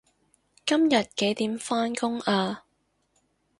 [0.65, 2.65] 今日幾點返工啊